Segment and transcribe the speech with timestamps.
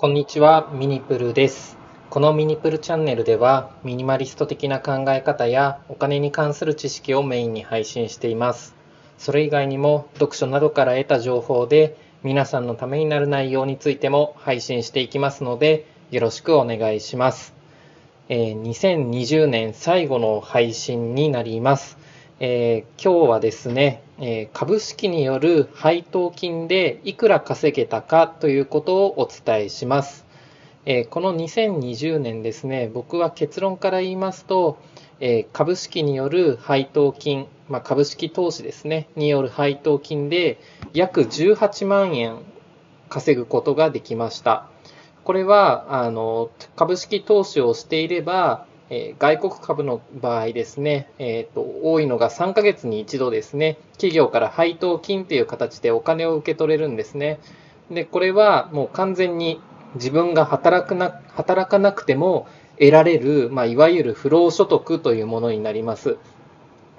[0.00, 1.76] こんにちは、ミニプルです。
[2.08, 8.76] このミニプルチャンネルでは、ミニマリスト的な考え方やお金に関する知識をメインに配信しています。
[9.18, 17.52] それ以外にも、読書などから得た情報で、皆さんのためになる内容についても配信していきますので、よろしくお願いします。
[18.28, 21.98] えー2020年最後の配信になります。
[22.38, 30.26] えー今日はですね、えー株式による配当金でいくら稼げたかということをお伝えします。
[30.86, 34.78] えーこの2020年ですね、僕は結論から言いますと、
[35.20, 40.58] えー株式による配当金、まあ、株式投資ですね、による配当金で
[40.92, 42.38] 約18万円
[43.08, 44.68] 稼ぐことができました。
[45.22, 57.38] これはあの株式投資をしていれば、え外国株の場合ですね、えーと、多いのが3ヶ月に一度ですね、企業から配当金という形でお金を受け取れるんですね。
[57.90, 59.60] で、これはもう完全に
[59.94, 62.46] 自分が働くな働かなくても
[62.78, 66.16] 得られる、まあ、いわゆる不労所得というものになります。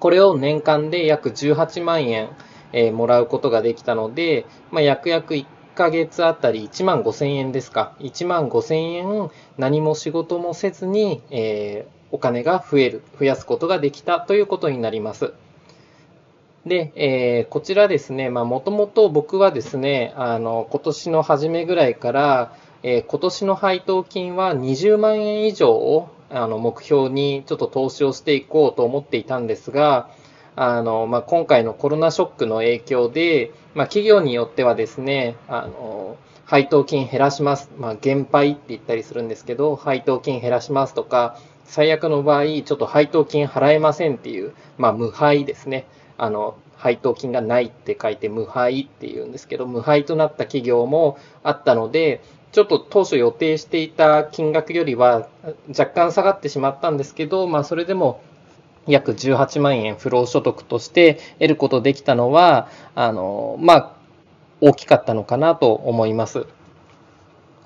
[0.00, 2.30] これを年間で約18万円、
[2.72, 7.92] えーもらうことができたので、まあ、約約1 1ヶ月あたり1万5千円ですか。
[8.00, 15.32] 1万5千円何も仕事もせずに、えーお金が増える、増やすことができたということになります。
[16.64, 30.08] で、えーこちらですね、まあ、もともと僕はですね、あの、今年の初めぐらいから、えー今年の配当金は20万円以上をあの目標にちょっと投資をしていこうと思っていたんですが、
[30.56, 37.70] あの、まあ、今回のコロナショックの影響で、まあ、企業によってはですね、あの、配当金減らします。
[37.76, 45.86] まあ、減配って言ったりするんですけど、配当金減らしますとか、最悪の場合、ちょっと配当金払えませんっていう、まあ、無配ですね。
[46.16, 55.28] あの、配当金がないって書いて無配っていうんですけど、無配となった企業もあったので、ちょっと当初予定していた金額よりは
[55.68, 58.22] 若干下がってしまったんですけど、まあ、それでも
[58.86, 63.92] 約18万円不労所得として得ることできたのは、あの、まあ、
[64.60, 66.46] 大きかったのかなと思います。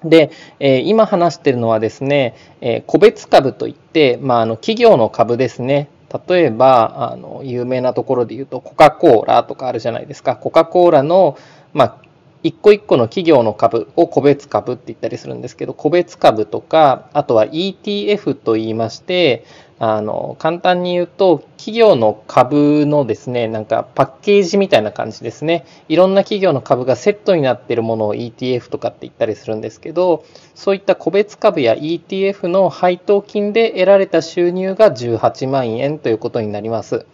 [0.05, 5.89] で、えー今話してるのはですね、えー個別株といって、まあ、あの企業の株ですね。
[6.29, 10.35] 例えば、あの、有名なところで言うと、コカ・コーラとかあるじゃないですか。
[10.35, 11.39] コカ・コーラの、
[11.73, 11.97] まあ、
[12.43, 19.45] 一個一個の企業の株を個別株って言ったりするんですけど、個別株とか、あとは ETF と言いまして、
[19.79, 25.65] あの、簡単に言うと、企業の株のですね、なんかパッケージみたいな感じですね。
[25.89, 30.25] いろんな企業の株がセットになっているものを ETF とかって言ったりするんですけど、
[30.55, 37.07] そういった個別株や ETF の配当金で得られた収入が18万円ということになります。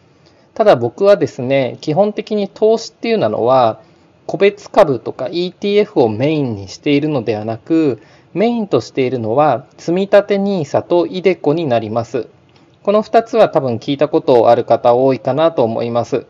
[0.54, 3.80] ただ僕はですね、基本的に投資っていうのは、
[4.26, 8.00] 個別株とか ETF をメインにしているのではなく、
[8.34, 12.28] メインとしているのは、積立 NISA と iDeCo になります。
[12.82, 16.26] この2つは多分聞いたことある方多いかなと思います。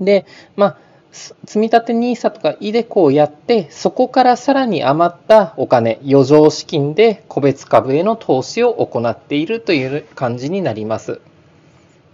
[0.00, 0.26] で、
[0.56, 0.78] まあ、
[1.12, 11.20] 積立 NISA とか iDeCo をやって、そこからさらに余ったお金、余剰資金で個別株への投資を行っているという感じになります。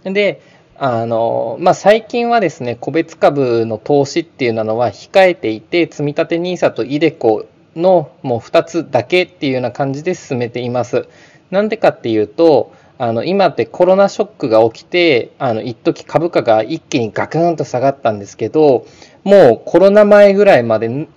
[0.03, 0.41] で、
[0.85, 7.45] あの、まあ、最近はですね、個別株の投資っていうのは控えていて、積立 NISA と iDeCo
[7.77, 11.07] のもう2つだけっていうような感じで進めています。
[11.51, 18.85] なんでかっていうと、あの、今ってコロナショックが起きて、あの、一時株価が一気にガクンと下がったんですけど、
[19.23, 21.07] もうコロナ前ぐらいまで、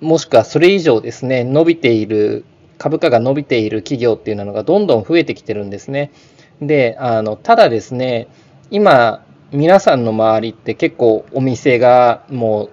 [0.00, 2.44] もしくはそれ以上ですね、伸びている、
[2.78, 6.12] 株価が伸びている企業っていうのがどんどん増えてきてるんですね。
[6.62, 8.28] で、あの、ただですね、
[8.70, 12.70] 今、皆さんの周りって結構お店がもう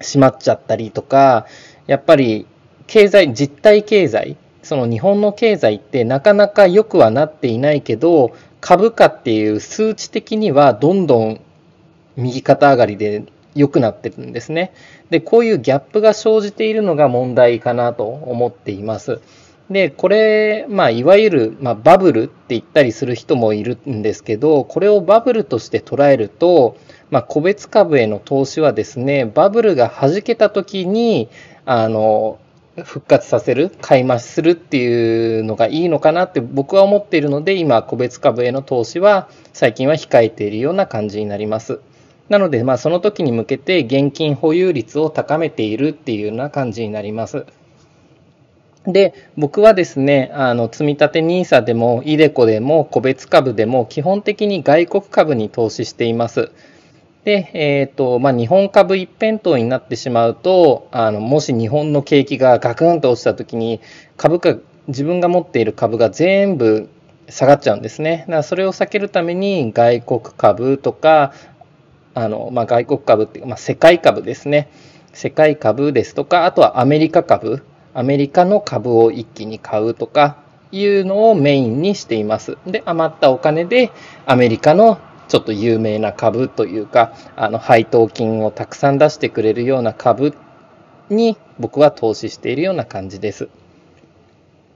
[0.00, 1.46] 閉まっちゃったりとか、
[1.88, 2.46] やっぱり
[2.86, 11.40] 経済、実体経済、その日本の経済ってなかなか良くはなっていないけど、株価っていう数値的にはどんどん
[12.16, 13.24] 右肩上がりで
[13.56, 14.72] 良くなってるんですね。
[15.10, 19.20] で、こういうギャップが生じているのが問題かなと思っています。
[19.70, 26.76] で、これ、まあ、いわゆる、まあ、バブルって言ったりする人もいるんですけど、これをバブルとして捉えると、
[27.10, 31.28] まあ、個別株への投資はですね、バブルが弾けた時に、
[31.64, 32.38] あの、
[32.82, 41.78] 復活させる、買い増しするっていうのがいいのかなって僕は思っているので、今、個別株への投資は最近は控えているような感じになります。
[42.28, 47.46] なので、まあ、その時に向けて現金保有率を高めているっていうような感じになります。
[48.86, 56.50] で、僕はですね、あの、積立 NISA でも、iDeCo でも、個別株でも、基本的に外国株に投資しています。
[57.24, 63.80] で、えっ、ー、と、まあ、日本株一辺倒になってしまうと、あの、もし日本の景気がガクンと落ちた時に、
[64.16, 64.56] 株価、
[64.88, 66.88] 自分が持っている株が全部
[67.28, 68.20] 下がっちゃうんですね。
[68.20, 71.34] だからそれを避けるために外国株とか、
[72.14, 74.70] あの、まあ、外国株っていうか、まあ、世界株ですね。
[75.12, 77.62] 世界株ですとか、あとはアメリカ株、
[77.94, 80.38] アメリカの株を一気に買うとか
[80.72, 82.56] いうのをメインにしています。
[82.66, 83.90] で、余ったお金で
[84.26, 84.98] アメリカの
[85.28, 90.34] ちょっと有名な株というか、あの配当金をたくさん出してくれるような株
[91.08, 93.48] に僕は投資しているような感じです。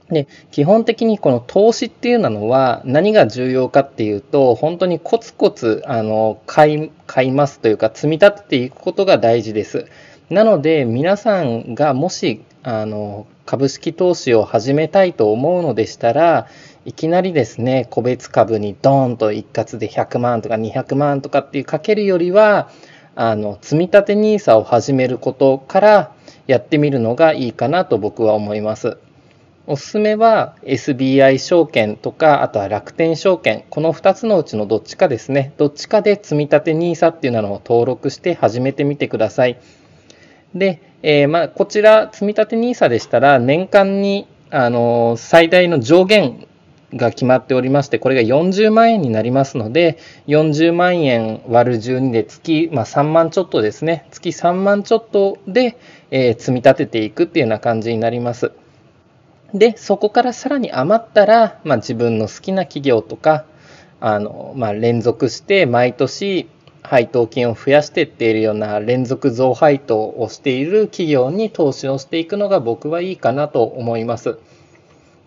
[0.09, 9.87] で基本的にこの投資っていうのは何が重要かっていうと本当にコツコツあの買い買いますというか積み立てていくことが大事です。
[10.29, 16.47] なので皆さんがもしあの株式投資を始めたいと思うのでしたら
[16.87, 22.69] いきなりですね、個別株にドーンと一括で100万とか200万とかっていうかけるよりは、
[23.15, 26.11] あの、積み立て NISA を始めることから
[26.45, 28.99] やってみるのがいいかなと僕は思います。
[29.65, 39.57] おすすめは SBI 証券とか、あとは楽天証券、この2つのうちのどっちかですね、どっちかで積み立て NISA っていうのを登録して始めてみてください。
[40.55, 46.47] で、えー、まあ、こちら、積立て NISA でしたら、年間にあの最大の上限
[46.93, 49.97] が決まっておりまして、これが40万円になりますので、
[50.27, 55.77] 40万円割る12で月、まあ、3万ちょっとですね、月3万ちょっとで、
[56.09, 58.51] えー、積み立てていくっていうような感じになります。
[59.53, 63.45] で、そこからさらに余ったら、まあ、自分の好きな企業とか、
[63.99, 66.49] あのまあ、連続して毎年
[66.85, 74.37] 配当金を増やしていっているような連続増配当をしている企業に投資をしていくのが僕はいいかなと思います。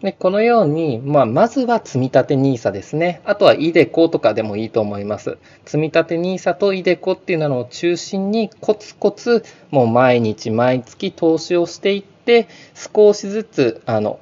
[0.03, 3.21] でこのように、まあ、まずは積立 NISA ですね。
[3.25, 5.39] あとは iDeCo とかでもいいと思います。
[5.65, 14.21] 積立 NISA と iDeCo っていうのを中心にコツコツもう毎日毎月投資をしていって少しずつあの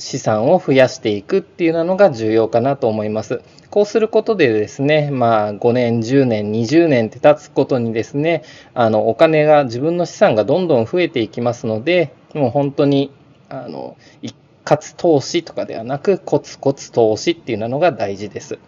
[0.00, 3.42] 資産を増やしていくっていうのが重要かなと思います。
[3.70, 8.42] こうすることでですね、まあ5年、10年、20年って経つことにですね、
[8.74, 13.12] あのお金が、自分の資産がどんどん増えていきますので、もう本当に、
[13.48, 18.58] あの、一括投資とかではなく、コツコツ投資っていうのが大事です。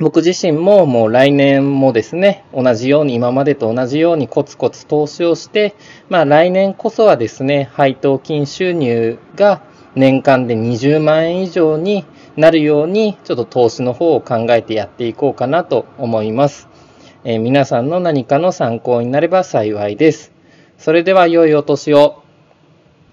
[0.00, 5.74] 僕自身ももう来年もですね、同じように今までと同じようにコツコツ投資をして、
[6.08, 9.60] まあ来年こそはですね、配当金収入が
[9.94, 12.04] 年間で20万円以上に
[12.36, 16.68] なるように、ちょっと投資の方を考えてやっていこうかなと思います。
[17.24, 20.32] えー、皆さんの何かの参考になれば幸いです。
[20.76, 22.22] それでは良いお年を。